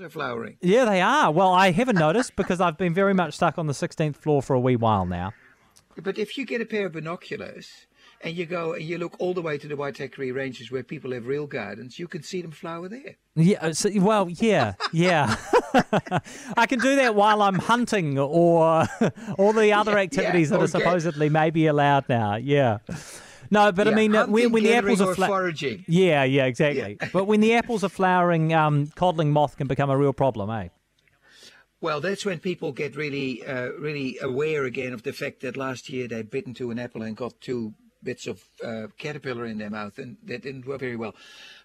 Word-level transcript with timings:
are 0.00 0.10
flowering. 0.10 0.56
Yeah, 0.60 0.84
they 0.84 1.00
are. 1.00 1.30
Well, 1.30 1.52
I 1.52 1.70
haven't 1.70 1.98
noticed 1.98 2.36
because 2.36 2.60
I've 2.60 2.78
been 2.78 2.94
very 2.94 3.14
much 3.14 3.34
stuck 3.34 3.58
on 3.58 3.66
the 3.66 3.72
16th 3.72 4.16
floor 4.16 4.42
for 4.42 4.54
a 4.54 4.60
wee 4.60 4.76
while 4.76 5.06
now. 5.06 5.32
But 6.00 6.18
if 6.18 6.38
you 6.38 6.46
get 6.46 6.60
a 6.60 6.64
pair 6.64 6.86
of 6.86 6.92
binoculars 6.92 7.86
and 8.22 8.34
you 8.34 8.46
go 8.46 8.72
and 8.72 8.82
you 8.82 8.98
look 8.98 9.16
all 9.18 9.34
the 9.34 9.42
way 9.42 9.58
to 9.58 9.68
the 9.68 9.76
Waitakere 9.76 10.34
Ranges 10.34 10.70
where 10.70 10.82
people 10.82 11.12
have 11.12 11.26
real 11.26 11.46
gardens, 11.46 11.98
you 11.98 12.08
can 12.08 12.22
see 12.22 12.40
them 12.40 12.52
flower 12.52 12.88
there. 12.88 13.16
Yeah, 13.34 13.58
uh, 13.60 13.72
so, 13.72 13.90
well, 13.96 14.28
yeah, 14.30 14.74
yeah. 14.92 15.36
I 16.56 16.66
can 16.66 16.78
do 16.78 16.96
that 16.96 17.14
while 17.14 17.42
I'm 17.42 17.58
hunting 17.58 18.18
or 18.18 18.86
all 19.38 19.52
the 19.52 19.72
other 19.72 19.98
activities 19.98 20.50
yeah, 20.50 20.56
that 20.56 20.62
are 20.62 20.68
supposedly 20.68 21.28
maybe 21.28 21.66
allowed 21.66 22.08
now. 22.08 22.36
Yeah. 22.36 22.78
No, 23.52 23.70
but 23.70 23.86
yeah, 23.86 23.92
I 23.92 23.96
mean, 23.96 24.12
when, 24.12 24.50
when 24.50 24.64
the 24.64 24.72
apples 24.72 25.02
are 25.02 25.14
fla- 25.14 25.26
foraging. 25.26 25.84
Yeah, 25.86 26.24
yeah, 26.24 26.46
exactly. 26.46 26.96
Yeah. 26.98 27.08
but 27.12 27.26
when 27.26 27.40
the 27.40 27.52
apples 27.52 27.84
are 27.84 27.90
flowering, 27.90 28.54
um, 28.54 28.86
codling 28.94 29.30
moth 29.30 29.58
can 29.58 29.66
become 29.66 29.90
a 29.90 29.96
real 29.96 30.14
problem, 30.14 30.48
eh? 30.48 30.68
Well, 31.78 32.00
that's 32.00 32.24
when 32.24 32.38
people 32.38 32.72
get 32.72 32.96
really, 32.96 33.44
uh, 33.44 33.72
really 33.72 34.16
aware 34.22 34.64
again 34.64 34.94
of 34.94 35.02
the 35.02 35.12
fact 35.12 35.40
that 35.42 35.58
last 35.58 35.90
year 35.90 36.08
they 36.08 36.22
bit 36.22 36.46
into 36.46 36.70
an 36.70 36.78
apple 36.78 37.02
and 37.02 37.14
got 37.14 37.42
two 37.42 37.74
bits 38.02 38.26
of 38.26 38.42
uh, 38.64 38.86
caterpillar 38.96 39.44
in 39.44 39.58
their 39.58 39.68
mouth, 39.68 39.98
and 39.98 40.16
that 40.24 40.42
didn't 40.42 40.66
work 40.66 40.80
very 40.80 40.96
well. 40.96 41.14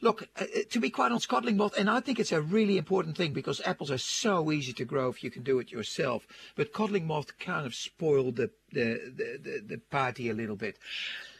Look, 0.00 0.28
uh, 0.40 0.42
uh, 0.42 0.60
to 0.70 0.80
be 0.80 0.90
quite 0.90 1.12
honest, 1.12 1.28
codling 1.28 1.56
moth, 1.56 1.78
and 1.78 1.88
I 1.88 2.00
think 2.00 2.18
it's 2.18 2.32
a 2.32 2.42
really 2.42 2.78
important 2.78 3.16
thing 3.16 3.32
because 3.32 3.60
apples 3.64 3.92
are 3.92 3.98
so 3.98 4.50
easy 4.50 4.72
to 4.72 4.84
grow 4.84 5.08
if 5.08 5.22
you 5.22 5.30
can 5.30 5.44
do 5.44 5.60
it 5.60 5.70
yourself. 5.70 6.26
But 6.56 6.72
codling 6.72 7.06
moth 7.06 7.38
kind 7.38 7.64
of 7.64 7.76
spoiled 7.76 8.36
the, 8.36 8.50
the, 8.72 9.38
the, 9.40 9.62
the 9.64 9.78
party 9.78 10.28
a 10.28 10.34
little 10.34 10.56
bit. 10.56 10.78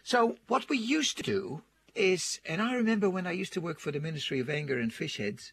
So 0.06 0.36
what 0.46 0.68
we 0.68 0.78
used 0.78 1.16
to 1.16 1.24
do 1.24 1.62
is, 1.96 2.40
and 2.46 2.62
I 2.62 2.74
remember 2.76 3.10
when 3.10 3.26
I 3.26 3.32
used 3.32 3.52
to 3.54 3.60
work 3.60 3.80
for 3.80 3.90
the 3.90 3.98
Ministry 3.98 4.38
of 4.38 4.48
Anger 4.48 4.78
and 4.78 4.94
Fish 4.94 5.16
Heads, 5.16 5.52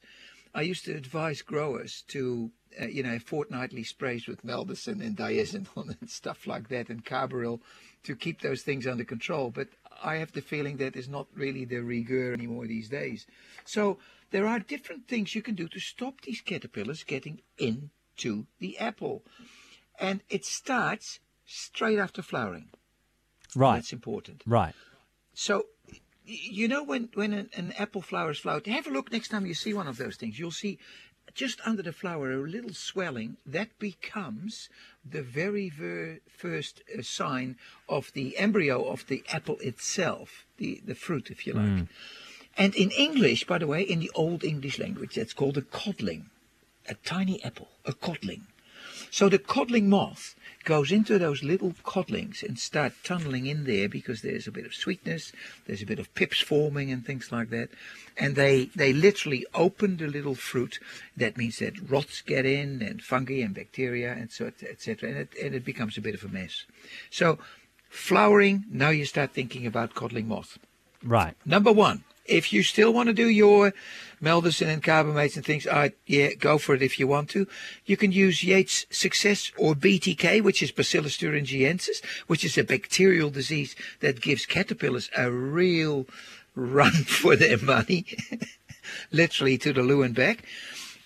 I 0.54 0.62
used 0.62 0.86
to 0.86 0.94
advise 0.94 1.42
growers 1.42 2.04
to 2.10 2.52
uh, 2.80 2.86
you 2.86 3.02
know, 3.02 3.18
fortnightly 3.18 3.84
sprays 3.84 4.28
with 4.28 4.44
maldison 4.44 5.02
and 5.02 5.18
diazinon 5.18 5.98
and 6.00 6.08
stuff 6.08 6.46
like 6.46 6.70
that 6.70 6.90
and 6.90 7.04
carbaryl 7.04 7.62
to 8.04 8.16
keep 8.16 8.42
those 8.42 8.62
things 8.62 8.86
under 8.86 9.04
control. 9.04 9.50
But 9.50 9.70
I 10.04 10.18
have 10.18 10.34
the 10.34 10.42
feeling 10.42 10.78
that 10.78 10.96
is 10.96 11.10
not 11.10 11.26
really 11.34 11.66
the 11.66 11.80
rigueur 11.80 12.32
anymore 12.32 12.68
these 12.68 12.90
days. 12.90 13.26
So 13.66 13.98
there 14.30 14.46
are 14.46 14.60
different 14.60 15.08
things 15.08 15.34
you 15.34 15.42
can 15.42 15.56
do 15.56 15.68
to 15.68 15.80
stop 15.80 16.22
these 16.22 16.42
caterpillars 16.42 17.04
getting 17.04 17.42
into 17.58 18.46
the 18.60 18.78
apple. 18.78 19.24
And 19.98 20.22
it 20.30 20.46
starts 20.46 21.22
straight 21.44 21.98
after 21.98 22.22
flowering. 22.22 22.70
Right. 23.56 23.76
That's 23.76 23.94
important. 23.94 24.44
Right. 24.46 24.74
So 25.34 25.66
you 26.26 26.68
know 26.68 26.84
when 26.84 27.10
when 27.14 27.34
an, 27.34 27.50
an, 27.56 27.74
apple 27.78 28.02
flower 28.02 28.32
is 28.32 28.40
flowered 28.40 28.66
have 28.66 28.88
a 28.88 28.90
look 28.90 29.12
next 29.12 29.28
time 29.28 29.46
you 29.46 29.54
see 29.54 29.74
one 29.74 29.88
of 29.88 29.98
those 29.98 30.16
things 30.16 30.40
you'll 30.40 30.52
see 30.52 30.80
just 31.34 31.60
under 31.66 31.82
the 31.82 31.92
flower 31.92 32.32
a 32.32 32.38
little 32.38 32.74
swelling 32.74 33.38
that 33.46 33.78
becomes 33.80 34.70
the 35.10 35.22
very 35.22 35.70
ver- 35.70 36.20
first 36.28 36.82
uh, 36.98 37.02
sign 37.02 37.58
of 37.90 38.12
the 38.14 38.38
embryo 38.38 38.84
of 38.84 39.08
the 39.08 39.24
apple 39.32 39.58
itself, 39.60 40.46
the, 40.58 40.82
the 40.86 40.96
fruit, 40.96 41.32
if 41.32 41.48
you 41.48 41.54
like. 41.54 41.66
Mm. 41.66 41.88
And 42.56 42.76
in 42.76 42.92
English, 42.92 43.46
by 43.46 43.58
the 43.58 43.68
way, 43.68 43.82
in 43.82 44.00
the 44.00 44.12
Old 44.14 44.44
English 44.44 44.78
language, 44.78 45.16
that's 45.16 45.34
called 45.34 45.58
a 45.58 45.64
codling, 45.64 46.30
a 46.88 46.94
tiny 46.94 47.44
apple, 47.44 47.70
a 47.86 47.94
codling. 47.94 48.46
So 49.14 49.30
the 49.30 49.38
codling 49.38 49.92
moth 49.92 50.34
goes 50.64 50.92
into 50.92 51.20
those 51.20 51.44
little 51.44 51.74
codlings 51.86 52.42
and 52.42 52.58
start 52.58 52.94
tunneling 53.04 53.46
in 53.46 53.66
there 53.66 53.88
because 53.88 54.24
there's 54.24 54.48
a 54.48 54.52
bit 54.52 54.66
of 54.66 54.74
sweetness, 54.74 55.32
there's 55.68 55.84
a 55.84 55.86
bit 55.86 56.00
of 56.00 56.12
pips 56.16 56.42
forming 56.42 56.92
and 56.92 57.06
things 57.06 57.32
like 57.32 57.52
that. 57.52 57.70
And 58.18 58.36
they, 58.36 58.72
they 58.76 58.92
literally 58.92 59.46
open 59.54 59.98
the 59.98 60.08
little 60.08 60.34
fruit. 60.34 60.80
That 61.16 61.38
means 61.38 61.60
that 61.60 61.92
rots 61.92 62.22
get 62.22 62.48
in 62.48 62.82
and 62.82 63.04
fungi 63.04 63.44
and 63.44 63.54
bacteria 63.54 64.14
and 64.14 64.32
so 64.32 64.48
etc. 64.68 65.10
And 65.10 65.18
it, 65.20 65.30
and 65.40 65.54
it 65.54 65.64
becomes 65.64 65.96
a 65.96 66.02
bit 66.02 66.16
of 66.16 66.24
a 66.24 66.30
mess. 66.30 66.66
So 67.12 67.38
flowering, 67.92 68.66
now 68.72 68.90
you 68.90 69.06
start 69.06 69.32
thinking 69.32 69.68
about 69.68 69.94
codling 69.94 70.28
moth. 70.28 70.58
Right. 71.04 71.36
Number 71.46 71.72
one, 71.72 72.04
if 72.26 72.54
you 72.54 72.64
still 72.64 72.94
want 72.94 73.08
to 73.08 73.14
do 73.14 73.28
your 73.28 73.74
maldison 74.22 74.70
and 74.70 74.82
carbamates 74.82 75.36
and 75.36 75.46
things, 75.46 75.68
uh, 75.68 75.90
yeah, 76.06 76.34
go 76.34 76.58
for 76.58 76.74
it 76.74 76.82
if 76.82 76.98
you 76.98 77.08
want 77.08 77.30
to. 77.30 77.48
You 77.86 77.98
can 77.98 78.12
use 78.12 78.44
Yates 78.44 78.86
Success 78.90 79.52
or 79.58 79.76
BTK, 79.76 80.42
which 80.42 80.64
is 80.64 80.72
Bacillus 80.72 81.18
thuringiensis, 81.18 82.04
which 82.28 82.46
is 82.46 82.58
a 82.58 82.64
bacterial 82.64 83.30
disease 83.30 83.76
that 84.00 84.22
gives 84.22 84.46
caterpillars 84.46 85.10
a 85.18 85.30
real 85.30 86.08
run 86.56 86.92
for 87.06 87.36
their 87.36 87.58
money, 87.58 88.06
literally 89.12 89.58
to 89.58 89.74
the 89.74 89.84
loo 89.84 90.04
and 90.04 90.16
back. 90.16 90.44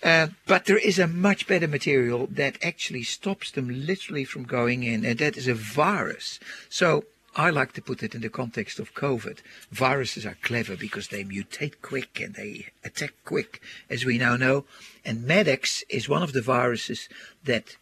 Uh, 0.00 0.28
but 0.46 0.66
there 0.66 0.78
is 0.78 1.00
a 1.00 1.08
much 1.08 1.48
better 1.48 1.66
material 1.66 2.28
that 2.30 2.56
actually 2.62 3.02
stops 3.02 3.50
them 3.50 3.68
literally 3.68 4.24
from 4.24 4.44
going 4.44 4.84
in, 4.84 5.04
and 5.04 5.18
that 5.18 5.36
is 5.36 5.48
a 5.48 5.54
virus. 5.54 6.38
So 6.68 7.04
I 7.36 7.50
like 7.50 7.72
to 7.74 7.82
put 7.82 8.02
it 8.02 8.14
in 8.14 8.20
the 8.20 8.28
context 8.28 8.78
of 8.78 8.94
COVID. 8.94 9.38
Viruses 9.70 10.26
are 10.26 10.36
clever 10.42 10.76
because 10.76 11.08
they 11.08 11.24
mutate 11.24 11.80
quick 11.82 12.20
and 12.20 12.34
they 12.34 12.68
attack 12.84 13.12
quick, 13.24 13.60
as 13.88 14.04
we 14.04 14.18
now 14.18 14.36
know. 14.36 14.64
And 15.04 15.24
Madex 15.24 15.84
is 15.88 16.08
one 16.08 16.22
of 16.22 16.32
the 16.32 16.42
viruses 16.42 17.08
that 17.44 17.76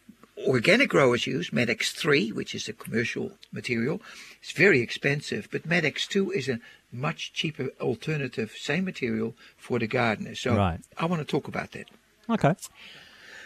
organic 0.45 0.89
growers 0.89 1.25
use. 1.25 1.49
Madex 1.49 1.91
3, 1.91 2.31
which 2.31 2.53
is 2.53 2.67
a 2.67 2.73
commercial 2.73 3.31
material, 3.51 4.01
it's 4.41 4.51
very 4.51 4.81
expensive, 4.81 5.47
but 5.51 5.67
Madex 5.67 6.07
2 6.07 6.31
is 6.31 6.47
a 6.47 6.59
much 6.91 7.33
cheaper 7.33 7.69
alternative, 7.81 8.51
same 8.57 8.85
material 8.85 9.35
for 9.57 9.79
the 9.79 9.87
gardener. 9.87 10.35
So 10.35 10.55
right. 10.55 10.79
I 10.97 11.05
want 11.05 11.21
to 11.21 11.25
talk 11.25 11.47
about 11.47 11.71
that. 11.71 11.89
Okay. 12.29 12.53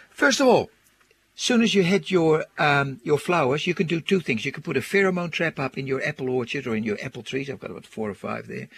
First 0.09 0.39
of 0.39 0.47
all, 0.47 0.69
soon 1.41 1.63
as 1.63 1.74
you 1.74 1.81
hit 1.81 2.12
your 2.12 2.46
um, 2.59 3.02
your 3.03 3.18
flowers, 3.18 3.66
you 3.66 3.74
can 3.74 3.88
do 3.88 4.00
two 4.00 4.19
things. 4.19 4.46
You 4.46 4.52
can 4.52 4.62
put 4.62 4.78
a 4.78 4.81
pheromone 4.81 5.31
trap 5.31 5.57
up 5.57 5.75
in 5.75 5.88
your 5.88 6.06
apple 6.06 6.29
orchard 6.29 6.68
or 6.68 6.75
in 6.75 6.84
your 6.84 7.00
apple 7.03 7.24
trees. 7.24 7.50
I've 7.50 7.59
got 7.59 7.72
about 7.72 7.88
four 7.88 8.12
or 8.12 8.13
five 8.13 8.47
there, 8.47 8.69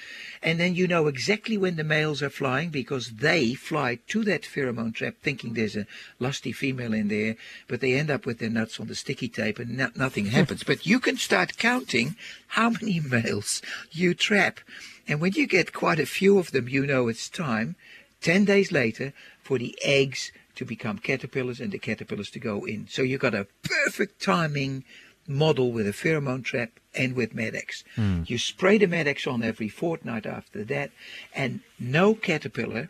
and 0.41 0.61
then 0.61 0.73
you 0.73 0.87
know 0.87 1.07
exactly 1.07 1.57
when 1.57 1.75
the 1.75 1.83
males 1.83 2.23
are 2.23 2.29
flying 2.29 2.69
because 2.69 3.15
they 3.17 3.53
fly 3.53 3.99
to 4.07 4.23
that 4.23 4.43
pheromone 4.43 4.95
trap 4.95 5.15
thinking 5.21 5.53
there's 5.53 5.75
a 5.75 5.85
lusty 6.19 6.53
female 6.53 6.93
in 6.93 7.09
there, 7.09 7.35
but 7.67 7.81
they 7.81 7.95
end 7.95 8.09
up 8.09 8.25
with 8.25 8.39
their 8.39 8.49
nuts 8.49 8.79
on 8.79 8.87
the 8.87 8.95
sticky 8.95 9.27
tape 9.27 9.59
and 9.59 9.75
no- 9.75 9.91
nothing 9.95 10.27
happens. 10.27 10.63
but 10.71 10.85
you 10.85 11.01
can 11.01 11.17
start 11.17 11.57
counting 11.57 12.15
how 12.47 12.69
many 12.69 12.99
males 13.15 13.61
you 13.91 14.13
trap, 14.13 14.61
and 15.05 15.19
when 15.19 15.33
you 15.33 15.45
get 15.45 15.73
quite 15.73 15.99
a 15.99 16.05
few 16.05 16.37
of 16.37 16.51
them, 16.51 16.69
you 16.69 16.87
know 16.87 17.09
it's 17.09 17.27
time. 17.27 17.75
Ten 18.21 18.45
days 18.45 18.71
later 18.71 19.11
for 19.43 19.57
the 19.57 19.77
eggs 19.83 20.31
to 20.55 20.65
become 20.65 20.97
caterpillars 20.97 21.59
and 21.59 21.71
the 21.71 21.79
caterpillars 21.79 22.29
to 22.31 22.39
go 22.39 22.65
in. 22.65 22.87
So 22.87 23.01
you've 23.01 23.21
got 23.21 23.33
a 23.33 23.47
perfect 23.63 24.21
timing 24.21 24.83
model 25.27 25.71
with 25.71 25.87
a 25.87 25.91
pheromone 25.91 26.43
trap 26.43 26.71
and 26.93 27.15
with 27.15 27.35
Madex. 27.35 27.83
Mm. 27.95 28.29
You 28.29 28.37
spray 28.37 28.77
the 28.77 28.87
Madex 28.87 29.31
on 29.31 29.41
every 29.41 29.69
fortnight 29.69 30.25
after 30.25 30.63
that, 30.65 30.91
and 31.33 31.61
no 31.79 32.13
caterpillar 32.13 32.89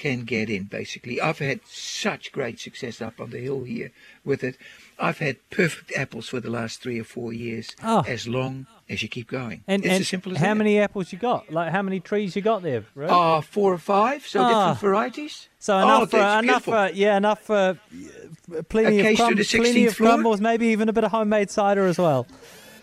can 0.00 0.24
get 0.24 0.48
in, 0.48 0.64
basically. 0.64 1.20
I've 1.20 1.38
had 1.38 1.60
such 1.66 2.32
great 2.32 2.58
success 2.58 3.02
up 3.02 3.20
on 3.20 3.30
the 3.30 3.38
hill 3.38 3.64
here 3.64 3.92
with 4.24 4.42
it. 4.42 4.56
I've 4.98 5.18
had 5.18 5.36
perfect 5.50 5.92
apples 5.94 6.28
for 6.28 6.40
the 6.40 6.48
last 6.48 6.80
three 6.82 6.98
or 6.98 7.04
four 7.04 7.34
years, 7.34 7.76
oh. 7.84 8.02
as 8.08 8.26
long 8.26 8.66
as 8.88 9.02
you 9.02 9.08
keep 9.08 9.28
going. 9.28 9.62
And, 9.68 9.84
it's 9.84 9.92
and 9.92 10.00
as 10.00 10.08
simple 10.08 10.32
as 10.32 10.38
that. 10.38 10.46
how 10.46 10.54
that. 10.54 10.58
many 10.58 10.80
apples 10.80 11.12
you 11.12 11.18
got? 11.18 11.52
Like 11.52 11.70
how 11.70 11.82
many 11.82 12.00
trees 12.00 12.34
you 12.34 12.40
got 12.40 12.62
there? 12.62 12.84
Right? 12.94 13.10
Uh, 13.10 13.18
ah, 13.18 13.40
four 13.42 13.72
or 13.74 13.78
five, 13.78 14.26
so 14.26 14.40
different 14.40 14.56
ah. 14.56 14.74
varieties. 14.74 15.48
So 15.58 15.74
ah, 15.74 15.82
enough, 15.82 16.02
oh, 16.02 16.06
for, 16.06 16.38
enough, 16.44 16.64
for, 16.64 16.90
yeah, 16.94 17.16
enough 17.16 17.42
for 17.42 17.54
uh, 17.54 18.62
plenty 18.68 19.00
of 19.00 19.16
plenty 19.16 19.86
of 19.86 19.96
crumbles, 19.96 20.40
maybe 20.40 20.68
even 20.68 20.88
a 20.88 20.92
bit 20.94 21.04
of 21.04 21.10
homemade 21.10 21.50
cider 21.50 21.86
as 21.86 21.98
well. 21.98 22.26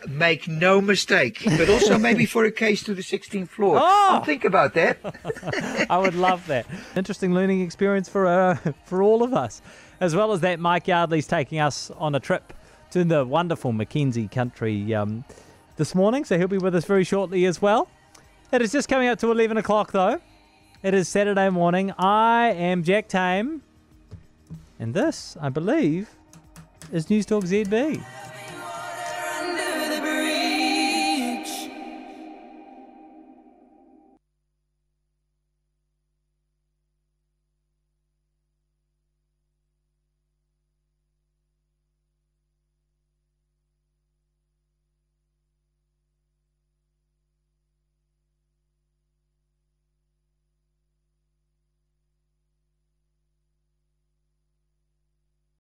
Make 0.07 0.47
no 0.47 0.81
mistake, 0.81 1.41
but 1.45 1.69
also 1.69 1.97
maybe 2.07 2.25
for 2.25 2.45
a 2.45 2.51
case 2.51 2.83
to 2.83 2.93
the 2.93 3.01
16th 3.01 3.49
floor. 3.49 3.77
Oh! 3.79 4.07
I'll 4.11 4.23
think 4.23 4.45
about 4.45 4.73
that. 4.75 4.97
I 5.89 5.97
would 5.97 6.15
love 6.15 6.45
that. 6.47 6.65
Interesting 6.95 7.33
learning 7.33 7.61
experience 7.61 8.07
for 8.09 8.27
uh, 8.27 8.57
for 8.85 9.01
all 9.01 9.23
of 9.23 9.33
us. 9.33 9.61
As 9.99 10.15
well 10.15 10.31
as 10.31 10.41
that, 10.41 10.59
Mike 10.59 10.87
Yardley's 10.87 11.25
taking 11.27 11.59
us 11.59 11.89
on 11.97 12.13
a 12.13 12.19
trip 12.19 12.53
to 12.91 13.03
the 13.03 13.25
wonderful 13.25 13.71
Mackenzie 13.71 14.27
country 14.27 14.93
um, 14.93 15.25
this 15.77 15.95
morning, 15.95 16.23
so 16.23 16.37
he'll 16.37 16.47
be 16.47 16.57
with 16.57 16.75
us 16.75 16.85
very 16.85 17.03
shortly 17.03 17.45
as 17.45 17.61
well. 17.61 17.89
It 18.51 18.61
is 18.61 18.71
just 18.71 18.87
coming 18.87 19.07
up 19.07 19.19
to 19.19 19.31
11 19.31 19.57
o'clock, 19.57 19.91
though. 19.91 20.21
It 20.83 20.93
is 20.93 21.09
Saturday 21.09 21.49
morning. 21.49 21.91
I 21.97 22.49
am 22.51 22.83
Jack 22.83 23.07
Tame, 23.07 23.61
and 24.79 24.93
this, 24.93 25.35
I 25.41 25.49
believe, 25.49 26.09
is 26.91 27.09
News 27.09 27.25
Talk 27.25 27.43
ZB. 27.43 28.01